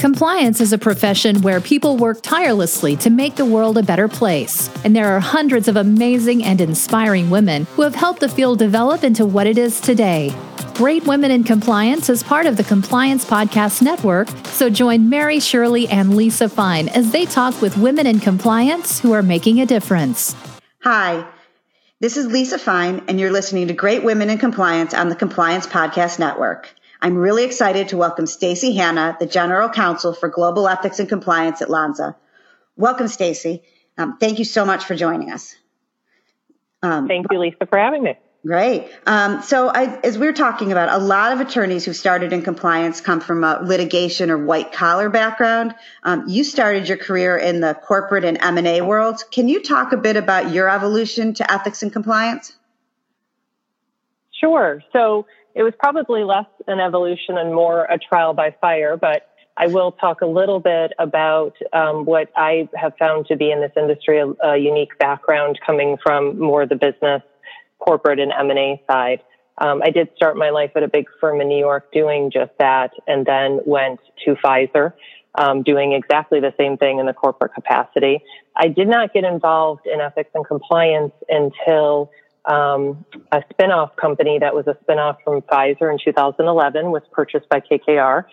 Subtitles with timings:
[0.00, 4.70] Compliance is a profession where people work tirelessly to make the world a better place.
[4.82, 9.04] And there are hundreds of amazing and inspiring women who have helped the field develop
[9.04, 10.34] into what it is today.
[10.72, 15.86] Great Women in Compliance is part of the Compliance Podcast Network, so join Mary Shirley
[15.88, 20.34] and Lisa Fine as they talk with women in compliance who are making a difference.
[20.82, 21.26] Hi,
[22.00, 25.66] this is Lisa Fine, and you're listening to Great Women in Compliance on the Compliance
[25.66, 26.74] Podcast Network.
[27.02, 31.62] I'm really excited to welcome Stacy Hanna, the General Counsel for Global Ethics and Compliance
[31.62, 32.14] at Lonza.
[32.76, 33.62] Welcome, Stacy.
[33.96, 35.54] Um, thank you so much for joining us.
[36.82, 38.18] Um, thank you, Lisa, for having me.
[38.46, 38.90] Great.
[39.06, 42.42] Um, so, I, as we are talking about, a lot of attorneys who started in
[42.42, 45.74] compliance come from a litigation or white collar background.
[46.02, 49.22] Um, you started your career in the corporate and M and A world.
[49.30, 52.54] Can you talk a bit about your evolution to ethics and compliance?
[54.32, 54.82] Sure.
[54.92, 55.26] So,
[55.60, 59.28] it was probably less an evolution and more a trial by fire, but
[59.58, 63.60] I will talk a little bit about um, what I have found to be in
[63.60, 67.20] this industry a, a, unique background coming from more the business,
[67.78, 69.20] corporate, and M and A side.
[69.58, 72.52] Um, I did start my life at a big firm in New York doing just
[72.58, 74.94] that, and then went to Pfizer.
[75.36, 78.20] Um, doing exactly the same thing in the corporate capacity.
[78.56, 82.10] I did not get involved in ethics and compliance until
[82.46, 87.60] um, a spinoff company that was a spinoff from Pfizer in 2011 was purchased by
[87.60, 88.24] KKR.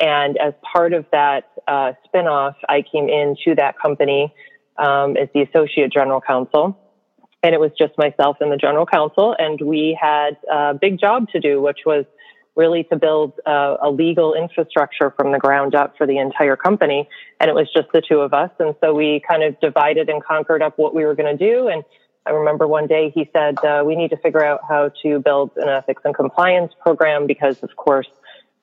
[0.00, 4.34] And as part of that uh, spinoff, I came into that company
[4.76, 6.78] um, as the associate general counsel.
[7.44, 9.34] And it was just myself and the general counsel.
[9.38, 12.04] And we had a big job to do, which was
[12.54, 17.08] really to build a legal infrastructure from the ground up for the entire company.
[17.40, 18.50] And it was just the two of us.
[18.58, 21.68] And so we kind of divided and conquered up what we were going to do.
[21.68, 21.82] And
[22.24, 25.52] I remember one day he said, uh, we need to figure out how to build
[25.56, 28.08] an ethics and compliance program because, of course,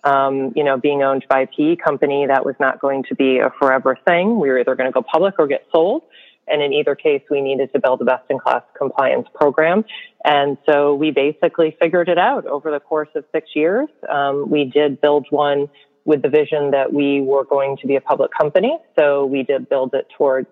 [0.03, 3.39] um, you know, being owned by a PE company, that was not going to be
[3.39, 4.39] a forever thing.
[4.39, 6.03] We were either going to go public or get sold.
[6.47, 9.85] And in either case, we needed to build a best in class compliance program.
[10.23, 13.87] And so we basically figured it out over the course of six years.
[14.09, 15.67] Um, we did build one
[16.05, 18.77] with the vision that we were going to be a public company.
[18.97, 20.47] So we did build it towards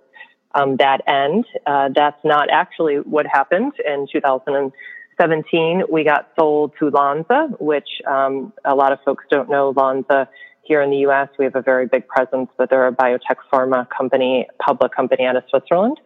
[0.55, 1.45] um, that end.
[1.65, 5.83] Uh, that's not actually what happened in 2017.
[5.89, 9.73] We got sold to Lonza, which um, a lot of folks don't know.
[9.73, 10.27] Lonza
[10.63, 11.29] here in the U.S.
[11.39, 15.37] We have a very big presence, but they're a biotech pharma company, public company out
[15.37, 15.99] of Switzerland.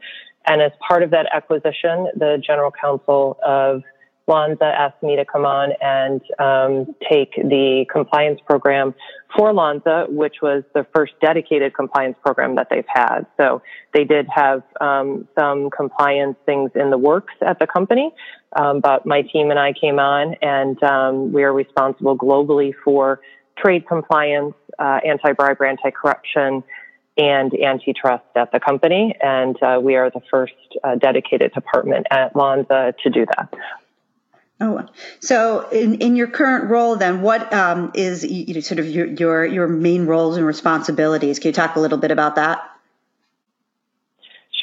[0.46, 3.84] And as part of that acquisition, the general counsel of
[4.28, 8.94] Lonza asked me to come on and um, take the compliance program
[9.36, 13.26] for Lonza, which was the first dedicated compliance program that they've had.
[13.38, 13.62] So
[13.94, 18.14] they did have um, some compliance things in the works at the company,
[18.56, 23.22] um, but my team and I came on, and um, we are responsible globally for
[23.58, 26.64] trade compliance, uh, anti-bribery, anti-corruption,
[27.18, 29.16] and antitrust at the company.
[29.22, 30.54] And uh, we are the first
[30.84, 33.54] uh, dedicated department at Lonza to do that.
[34.64, 34.86] Oh,
[35.20, 39.08] so in, in your current role, then, what um, is you know, sort of your,
[39.08, 41.40] your your main roles and responsibilities?
[41.40, 42.62] Can you talk a little bit about that?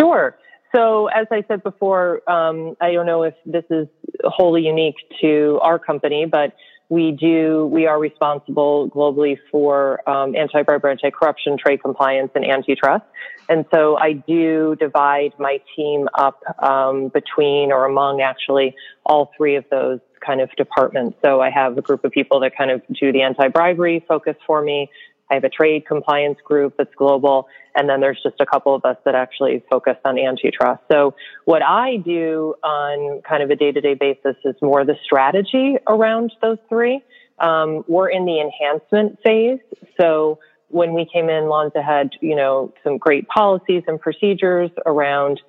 [0.00, 0.38] Sure.
[0.72, 3.88] So, as I said before, um, I don't know if this is
[4.22, 6.54] wholly unique to our company, but
[6.90, 13.04] we do we are responsible globally for um, anti-bribery, anti-corruption, trade compliance, and antitrust.
[13.48, 19.56] And so I do divide my team up um, between or among actually all three
[19.56, 21.16] of those kind of departments.
[21.24, 24.62] So I have a group of people that kind of do the anti-bribery focus for
[24.62, 24.90] me.
[25.30, 28.84] I have a trade compliance group that's global, and then there's just a couple of
[28.84, 30.82] us that actually focus on antitrust.
[30.90, 36.32] So what I do on kind of a day-to-day basis is more the strategy around
[36.42, 37.00] those three.
[37.38, 39.60] Um, we're in the enhancement phase,
[39.98, 40.40] so
[40.70, 45.40] when we came in, Lonza had you know some great policies and procedures around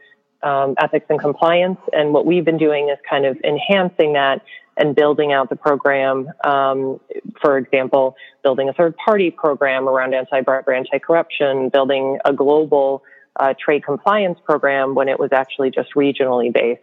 [0.43, 4.43] um, ethics and compliance, and what we've been doing is kind of enhancing that
[4.79, 6.27] and building out the program.
[6.43, 6.99] Um,
[7.41, 13.03] for example, building a third party program around anti-bribery, anti-corruption, building a global
[13.39, 16.81] uh, trade compliance program when it was actually just regionally based.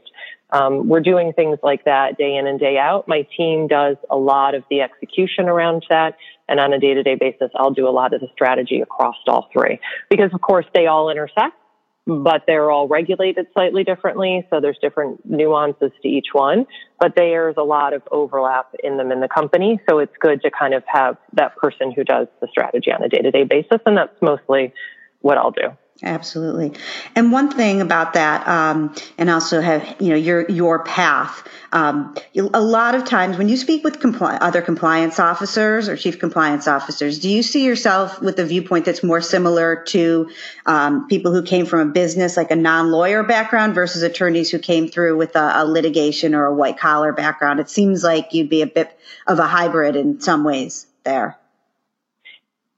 [0.50, 3.08] Um, we're doing things like that day in and day out.
[3.08, 6.16] My team does a lot of the execution around that.
[6.48, 9.16] And on a day to day basis, I'll do a lot of the strategy across
[9.26, 11.56] all three because of course they all intersect
[12.06, 14.46] but they're all regulated slightly differently.
[14.50, 16.66] So there's different nuances to each one,
[17.00, 19.80] but there's a lot of overlap in them in the company.
[19.88, 23.08] So it's good to kind of have that person who does the strategy on a
[23.08, 23.80] day to day basis.
[23.84, 24.72] And that's mostly
[25.20, 25.76] what I'll do.
[26.02, 26.72] Absolutely.
[27.14, 32.14] And one thing about that, um, and also have, you know, your, your path, um,
[32.34, 36.68] a lot of times when you speak with compli- other compliance officers or chief compliance
[36.68, 40.28] officers, do you see yourself with a viewpoint that's more similar to
[40.66, 44.88] um, people who came from a business, like a non-lawyer background versus attorneys who came
[44.88, 47.58] through with a, a litigation or a white collar background?
[47.58, 51.38] It seems like you'd be a bit of a hybrid in some ways there.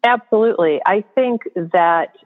[0.05, 0.81] Absolutely.
[0.87, 2.17] I think that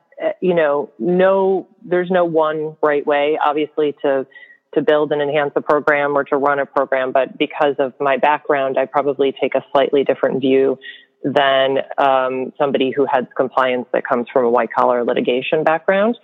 [0.40, 4.26] you know, no, there's no one right way, obviously, to
[4.74, 7.12] to build and enhance a program or to run a program.
[7.12, 10.78] But because of my background, I probably take a slightly different view
[11.22, 16.16] than um, somebody who has compliance that comes from a white collar litigation background.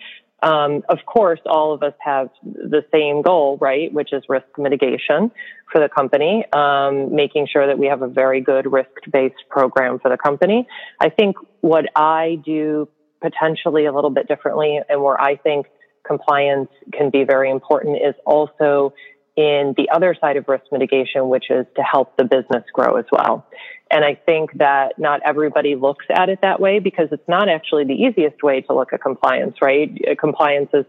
[0.43, 5.33] Um, of course, all of us have the same goal, right, which is risk mitigation
[5.71, 10.11] for the company, um, making sure that we have a very good risk-based program for
[10.11, 10.67] the company.
[11.00, 12.89] I think what I do
[13.20, 15.67] potentially a little bit differently and where I think
[16.06, 18.94] compliance can be very important is also
[19.37, 23.05] in the other side of risk mitigation, which is to help the business grow as
[23.12, 23.47] well.
[23.91, 27.85] And I think that not everybody looks at it that way because it's not actually
[27.85, 29.91] the easiest way to look at compliance, right?
[30.11, 30.85] Uh, compliance is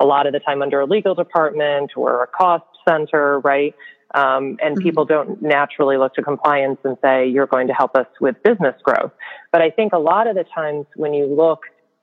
[0.00, 3.74] a lot of the time under a legal department or a cost center, right?
[4.14, 4.82] Um, and mm-hmm.
[4.82, 8.74] people don't naturally look to compliance and say, you're going to help us with business
[8.82, 9.12] growth.
[9.50, 11.60] But I think a lot of the times when you look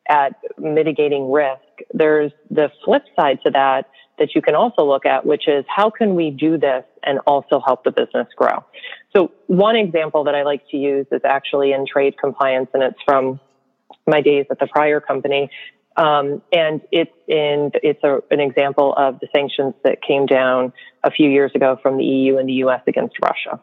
[0.10, 1.62] at mitigating risk,
[1.94, 3.86] there's the flip side to that
[4.18, 7.62] that you can also look at, which is how can we do this and also
[7.66, 8.64] help the business grow?
[9.16, 13.00] So one example that I like to use is actually in trade compliance and it's
[13.06, 13.40] from
[14.06, 15.50] my days at the prior company.
[16.00, 20.72] Um, and it's in, it's a, an example of the sanctions that came down
[21.04, 23.60] a few years ago from the EU and the US against Russia.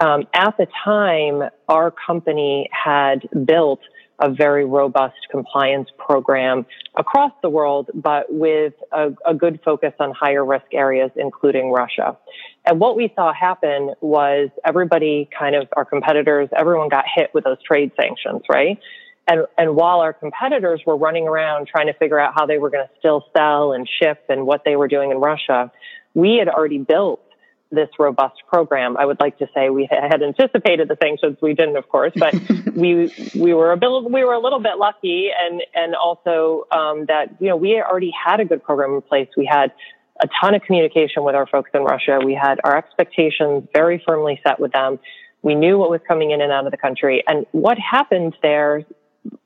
[0.00, 3.80] Um, at the time, our company had built
[4.20, 6.64] a very robust compliance program
[6.96, 12.16] across the world, but with a, a, good focus on higher risk areas, including Russia.
[12.64, 17.44] And what we saw happen was everybody kind of, our competitors, everyone got hit with
[17.44, 18.78] those trade sanctions, right?
[19.26, 22.70] And, and while our competitors were running around trying to figure out how they were
[22.70, 25.72] going to still sell and ship and what they were doing in Russia,
[26.12, 27.20] we had already built
[27.74, 28.96] this robust program.
[28.96, 31.36] I would like to say we had anticipated the sanctions.
[31.42, 32.34] We didn't, of course, but
[32.74, 37.06] we we were a bit, we were a little bit lucky, and and also um,
[37.06, 39.28] that you know we already had a good program in place.
[39.36, 39.72] We had
[40.22, 42.20] a ton of communication with our folks in Russia.
[42.24, 45.00] We had our expectations very firmly set with them.
[45.42, 48.84] We knew what was coming in and out of the country, and what happened there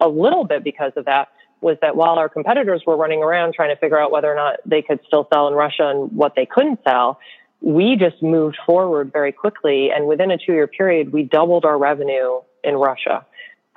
[0.01, 1.29] a little bit because of that
[1.61, 4.57] was that while our competitors were running around trying to figure out whether or not
[4.65, 7.19] they could still sell in Russia and what they couldn't sell,
[7.61, 9.91] we just moved forward very quickly.
[9.91, 13.27] And within a two year period, we doubled our revenue in Russia.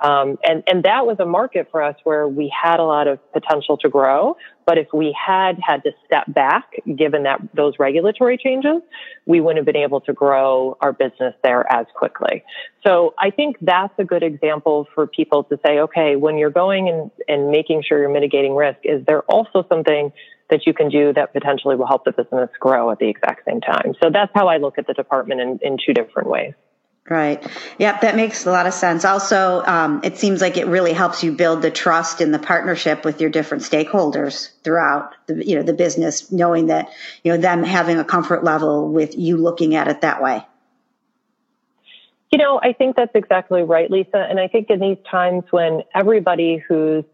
[0.02, 3.20] Um, and, and that was a market for us where we had a lot of
[3.32, 4.36] potential to grow.
[4.66, 8.82] But if we had had to step back, given that those regulatory changes,
[9.26, 12.42] we wouldn't have been able to grow our business there as quickly.
[12.84, 16.88] So I think that's a good example for people to say, okay, when you're going
[16.88, 20.12] and, and making sure you're mitigating risk, is there also something
[20.50, 23.60] that you can do that potentially will help the business grow at the exact same
[23.60, 23.94] time.
[24.02, 26.52] So that's how I look at the department in, in two different ways.
[27.08, 27.44] Right.
[27.78, 29.04] Yep, that makes a lot of sense.
[29.04, 33.04] Also, um, it seems like it really helps you build the trust in the partnership
[33.04, 36.90] with your different stakeholders throughout the, you know, the business, knowing that,
[37.24, 40.46] you know, them having a comfort level with you looking at it that way.
[42.30, 44.16] You know, I think that's exactly right, Lisa.
[44.16, 47.04] And I think in these times when everybody who's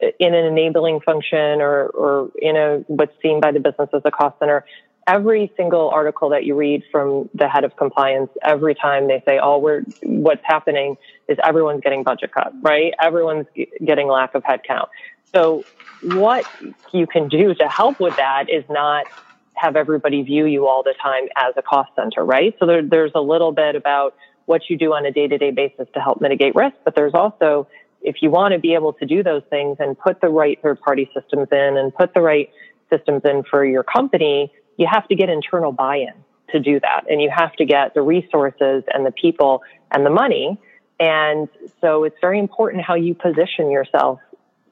[0.00, 4.10] in an enabling function or, or in a what's seen by the business as a
[4.10, 4.64] cost center,
[5.06, 9.38] every single article that you read from the head of compliance, every time they say,
[9.42, 10.96] "Oh, we're what's happening
[11.28, 12.92] is everyone's getting budget cut, right?
[13.00, 13.46] Everyone's
[13.84, 14.88] getting lack of headcount."
[15.34, 15.64] So,
[16.02, 16.44] what
[16.92, 19.06] you can do to help with that is not
[19.54, 22.54] have everybody view you all the time as a cost center, right?
[22.58, 24.14] So there, there's a little bit about
[24.46, 27.68] what you do on a day-to-day basis to help mitigate risk, but there's also
[28.02, 30.80] if you want to be able to do those things and put the right third
[30.80, 32.50] party systems in and put the right
[32.90, 36.14] systems in for your company, you have to get internal buy in
[36.50, 37.04] to do that.
[37.08, 40.58] And you have to get the resources and the people and the money.
[41.00, 41.48] And
[41.80, 44.20] so it's very important how you position yourself,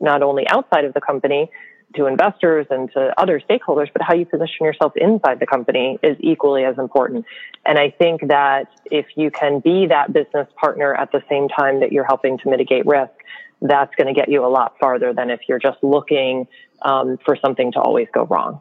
[0.01, 1.51] not only outside of the company,
[1.97, 6.17] to investors and to other stakeholders, but how you position yourself inside the company is
[6.21, 7.25] equally as important.
[7.67, 11.81] And I think that if you can be that business partner at the same time
[11.81, 13.13] that you're helping to mitigate risk,
[13.61, 16.47] that's going to get you a lot farther than if you're just looking
[16.83, 18.61] um, for something to always go wrong.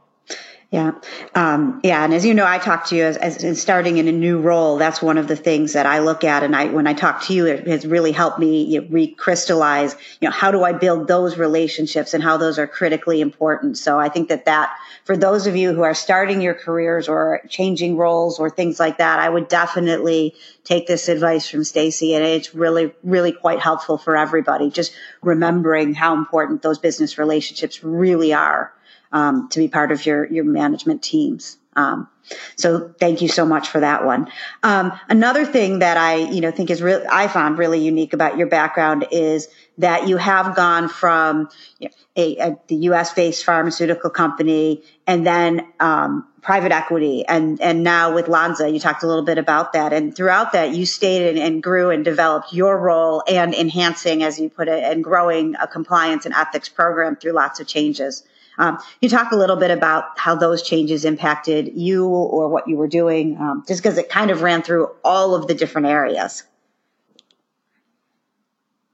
[0.72, 0.92] Yeah.
[1.34, 2.04] Um, yeah.
[2.04, 4.40] And as you know, I talk to you as, as in starting in a new
[4.40, 4.78] role.
[4.78, 6.44] That's one of the things that I look at.
[6.44, 9.96] And I, when I talk to you, it has really helped me you know, recrystallize,
[10.22, 13.80] you know, how do I build those relationships and how those are critically important.
[13.80, 17.42] So I think that that for those of you who are starting your careers or
[17.50, 20.36] changing roles or things like that, I would definitely
[20.66, 22.14] take this advice from Stacy.
[22.14, 24.70] And it's really, really quite helpful for everybody.
[24.70, 28.72] Just remembering how important those business relationships really are
[29.12, 31.58] um, to be part of your your management teams.
[31.76, 32.10] Um,
[32.56, 34.30] so thank you so much for that one.
[34.64, 38.38] Um, another thing that I you know think is really I found really unique about
[38.38, 39.48] your background is
[39.78, 41.50] that you have gone from
[41.82, 43.14] a, a, the U.S.
[43.14, 49.04] based pharmaceutical company and then um, private equity and and now with Lonza you talked
[49.04, 52.78] a little bit about that and throughout that you stayed and, grew and developed your
[52.78, 57.34] role and enhancing as you put it and growing a compliance and ethics program through
[57.34, 58.24] lots of changes
[58.60, 62.76] um, you talk a little bit about how those changes impacted you or what you
[62.76, 66.44] were doing, um, just because it kind of ran through all of the different areas.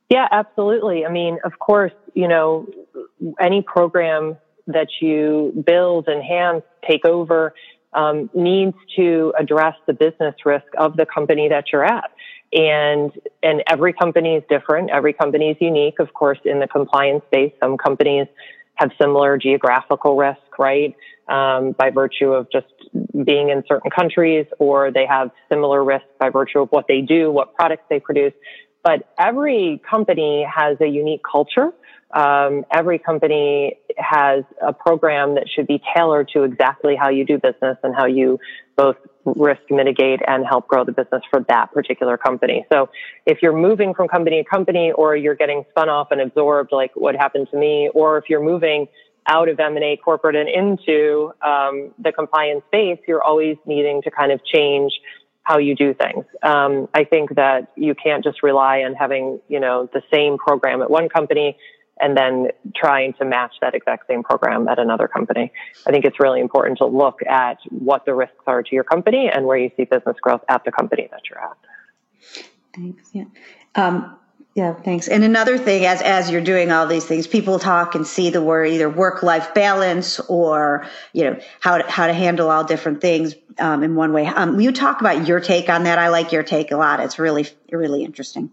[0.09, 1.03] Yeah, absolutely.
[1.03, 2.67] I mean, of course, you know,
[3.39, 7.55] any program that you build, enhance, take over
[7.93, 12.11] um, needs to address the business risk of the company that you're at.
[12.53, 14.91] And and every company is different.
[14.91, 15.99] Every company is unique.
[15.99, 18.27] Of course, in the compliance space, some companies
[18.75, 20.95] have similar geographical risk, right?
[21.27, 22.67] Um, by virtue of just
[23.23, 27.31] being in certain countries, or they have similar risk by virtue of what they do,
[27.31, 28.33] what products they produce.
[28.83, 31.71] But every company has a unique culture.
[32.11, 37.37] Um, every company has a program that should be tailored to exactly how you do
[37.37, 38.39] business and how you
[38.75, 38.95] both
[39.25, 42.65] risk mitigate and help grow the business for that particular company.
[42.71, 42.89] So
[43.25, 46.91] if you're moving from company to company or you're getting spun off and absorbed like
[46.95, 48.87] what happened to me, or if you're moving
[49.27, 54.31] out of M&A corporate and into um, the compliance space, you're always needing to kind
[54.31, 54.93] of change
[55.41, 56.25] how you do things.
[56.43, 60.81] Um, I think that you can't just rely on having, you know, the same program
[60.81, 61.57] at one company
[61.99, 65.51] and then trying to match that exact same program at another company.
[65.87, 69.29] I think it's really important to look at what the risks are to your company
[69.33, 71.57] and where you see business growth at the company that you're at.
[72.75, 73.09] Thanks.
[73.13, 73.25] Yeah.
[73.75, 74.17] Um,
[74.55, 75.09] yeah, thanks.
[75.09, 78.41] And another thing, as as you're doing all these things, people talk and see the
[78.41, 83.01] word either work life balance or you know how to, how to handle all different
[83.01, 84.25] things um, in one way.
[84.25, 85.99] Um, you talk about your take on that?
[85.99, 87.01] I like your take a lot.
[87.01, 88.49] It's really really interesting.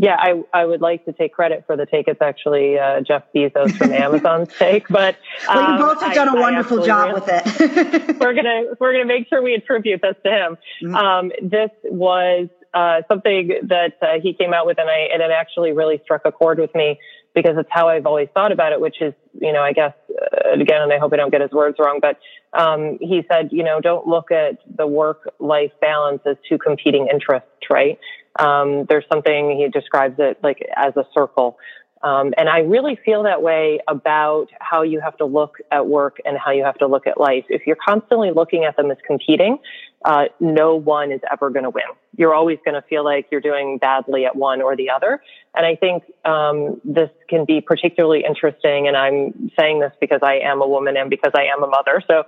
[0.00, 2.06] Yeah, I, I would like to take credit for the take.
[2.06, 5.16] It's actually uh, Jeff Bezos from Amazon's take, but
[5.48, 8.16] um, well, you both have done I, a wonderful job with it.
[8.20, 10.58] we're gonna we're gonna make sure we attribute this to him.
[10.82, 10.94] Mm-hmm.
[10.94, 15.32] Um, this was uh, something that uh, he came out with, and I and it
[15.32, 17.00] actually really struck a chord with me
[17.34, 18.80] because it's how I've always thought about it.
[18.80, 21.50] Which is, you know, I guess uh, again, and I hope I don't get his
[21.50, 22.20] words wrong, but
[22.52, 27.08] um, he said, you know, don't look at the work life balance as two competing
[27.12, 27.98] interests, right?
[28.38, 31.58] Um, there's something he describes it like as a circle.
[32.02, 36.18] Um, and I really feel that way about how you have to look at work
[36.24, 37.44] and how you have to look at life.
[37.48, 39.58] If you're constantly looking at them as competing,
[40.04, 41.84] uh, no one is ever going to win.
[42.16, 45.20] You're always going to feel like you're doing badly at one or the other.
[45.54, 48.86] And I think um, this can be particularly interesting.
[48.86, 52.02] And I'm saying this because I am a woman and because I am a mother.
[52.06, 52.18] So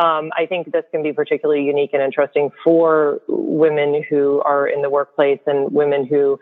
[0.00, 4.82] um, I think this can be particularly unique and interesting for women who are in
[4.82, 6.38] the workplace and women who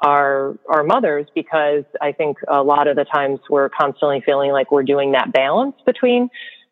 [0.00, 4.70] are are mothers because I think a lot of the times we're constantly feeling like
[4.70, 6.30] we're doing that balance between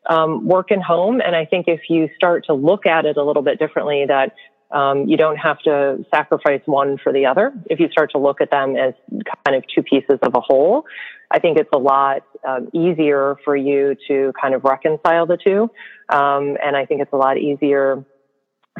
[0.08, 1.20] um, work and home.
[1.20, 4.34] And I think if you start to look at it a little bit differently, that
[4.70, 7.52] um, you don't have to sacrifice one for the other.
[7.66, 8.94] If you start to look at them as
[9.44, 10.84] kind of two pieces of a whole,
[11.30, 15.70] I think it's a lot um, easier for you to kind of reconcile the two.
[16.08, 18.04] Um, and I think it's a lot easier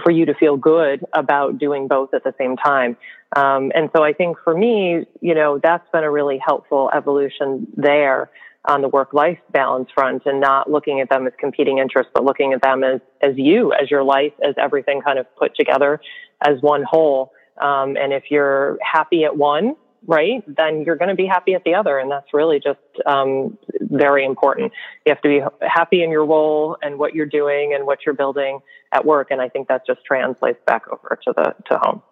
[0.03, 2.97] for you to feel good about doing both at the same time.
[3.35, 7.67] Um, and so I think for me, you know, that's been a really helpful evolution
[7.77, 8.31] there
[8.67, 12.25] on the work life balance front and not looking at them as competing interests, but
[12.25, 16.01] looking at them as, as you, as your life, as everything kind of put together
[16.45, 17.33] as one whole.
[17.61, 19.77] Um, and if you're happy at one,
[20.07, 21.99] right, then you're going to be happy at the other.
[21.99, 24.73] And that's really just um, very important.
[25.05, 28.15] You have to be happy in your role and what you're doing and what you're
[28.15, 28.61] building
[28.93, 29.31] at work.
[29.31, 32.03] And I think that just translates back over to the to home.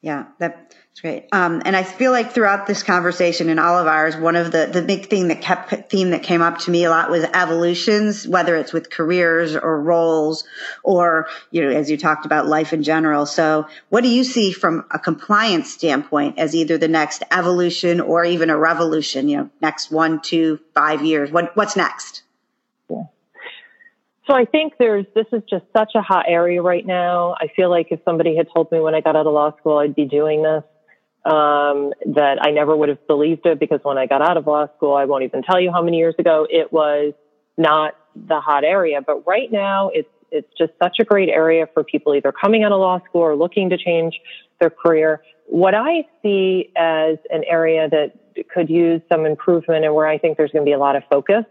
[0.00, 1.26] Yeah, that's great.
[1.32, 4.66] Um, and I feel like throughout this conversation and all of ours, one of the,
[4.72, 8.26] the big thing that kept theme that came up to me a lot was evolutions,
[8.26, 10.44] whether it's with careers or roles
[10.84, 13.26] or, you know, as you talked about life in general.
[13.26, 18.24] So what do you see from a compliance standpoint as either the next evolution or
[18.24, 21.32] even a revolution, you know, next one, two, five years?
[21.32, 22.22] What, what's next?
[24.28, 27.34] So I think there's this is just such a hot area right now.
[27.40, 29.78] I feel like if somebody had told me when I got out of law school
[29.78, 30.62] I'd be doing this,
[31.24, 34.66] um, that I never would have believed it because when I got out of law
[34.76, 37.14] school, I won't even tell you how many years ago it was
[37.56, 39.00] not the hot area.
[39.04, 42.72] But right now, it's it's just such a great area for people either coming out
[42.72, 44.20] of law school or looking to change
[44.60, 45.22] their career.
[45.46, 48.12] What I see as an area that
[48.52, 51.02] could use some improvement and where I think there's going to be a lot of
[51.10, 51.44] focus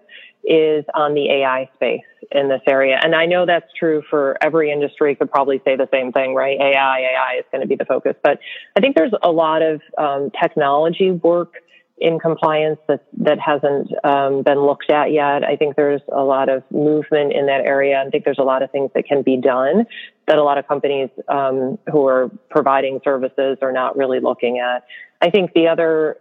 [0.44, 2.01] is on the AI space
[2.32, 3.00] in this area.
[3.03, 6.58] And I know that's true for every industry, could probably say the same thing, right?
[6.60, 8.15] AI, AI is going to be the focus.
[8.24, 8.39] But
[8.75, 11.56] I think there's a lot of um, technology work
[12.00, 15.44] in compliance that, that hasn't um, been looked at yet.
[15.44, 18.03] I think there's a lot of movement in that area.
[18.06, 19.86] I think there's a lot of things that can be done
[20.27, 24.86] that a lot of companies um, who are providing services are not really looking at.
[25.22, 26.17] I think the other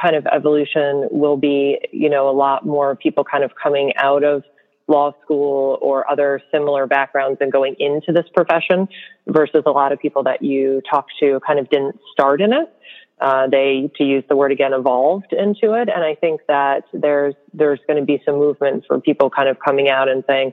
[0.00, 4.24] kind of evolution will be, you know, a lot more people kind of coming out
[4.24, 4.42] of
[4.88, 8.88] law school or other similar backgrounds and going into this profession
[9.26, 12.72] versus a lot of people that you talk to kind of didn't start in it.
[13.18, 15.88] Uh, they, to use the word again, evolved into it.
[15.88, 19.56] And I think that there's, there's going to be some movement for people kind of
[19.58, 20.52] coming out and saying,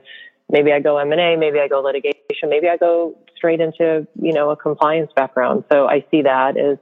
[0.50, 4.48] maybe I go M&A, maybe I go litigation, maybe I go straight into, you know,
[4.50, 5.64] a compliance background.
[5.70, 6.78] So I see that as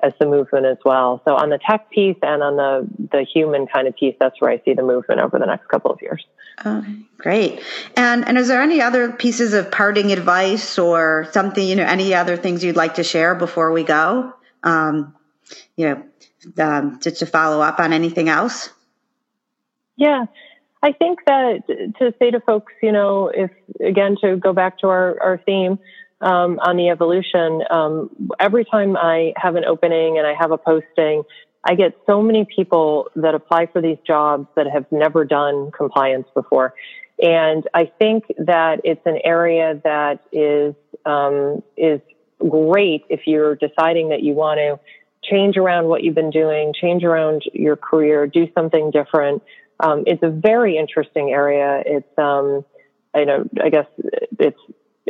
[0.00, 1.20] as the movement as well.
[1.24, 4.50] So on the tech piece and on the the human kind of piece, that's where
[4.50, 6.24] I see the movement over the next couple of years.
[6.64, 7.62] Okay, great.
[7.96, 12.14] And and is there any other pieces of parting advice or something you know any
[12.14, 14.32] other things you'd like to share before we go?
[14.62, 15.14] Um,
[15.76, 18.70] you know, um, to, to follow up on anything else.
[19.96, 20.26] Yeah.
[20.82, 21.66] I think that
[21.98, 23.50] to say to folks, you know, if
[23.84, 25.78] again to go back to our, our theme,
[26.20, 28.10] um, on the evolution, um,
[28.40, 31.22] every time I have an opening and I have a posting,
[31.64, 36.26] I get so many people that apply for these jobs that have never done compliance
[36.34, 36.74] before.
[37.20, 42.00] And I think that it's an area that is, um, is
[42.48, 44.78] great if you're deciding that you want to
[45.24, 49.42] change around what you've been doing, change around your career, do something different.
[49.80, 51.82] Um, it's a very interesting area.
[51.84, 52.64] It's, um,
[53.14, 53.86] I know, I guess
[54.38, 54.60] it's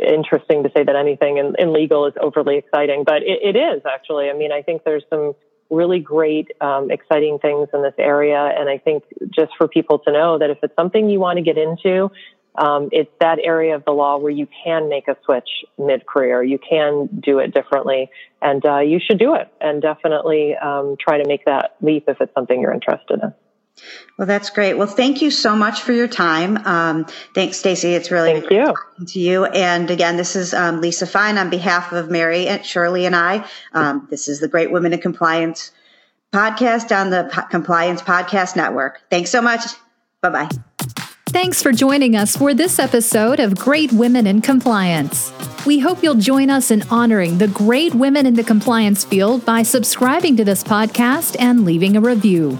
[0.01, 3.81] interesting to say that anything in, in legal is overly exciting, but it, it is
[3.85, 4.29] actually.
[4.29, 5.33] I mean, I think there's some
[5.69, 8.53] really great, um, exciting things in this area.
[8.57, 11.43] And I think just for people to know that if it's something you want to
[11.43, 12.11] get into,
[12.55, 16.43] um, it's that area of the law where you can make a switch mid career.
[16.43, 18.09] You can do it differently,
[18.41, 22.19] and uh, you should do it and definitely um, try to make that leap if
[22.19, 23.33] it's something you're interested in.
[24.17, 24.73] Well, that's great.
[24.75, 26.57] Well, thank you so much for your time.
[26.65, 27.93] Um, thanks, Stacy.
[27.93, 28.75] It's really thank you.
[29.05, 29.45] to you.
[29.45, 33.45] And again, this is um, Lisa Fine on behalf of Mary and Shirley and I.
[33.73, 35.71] Um, this is the Great Women in Compliance
[36.33, 39.01] podcast on the P- Compliance Podcast Network.
[39.09, 39.61] Thanks so much.
[40.21, 40.49] Bye bye.
[41.27, 45.31] Thanks for joining us for this episode of Great Women in Compliance.
[45.63, 49.61] We hope you'll join us in honoring the great women in the compliance field by
[49.61, 52.59] subscribing to this podcast and leaving a review.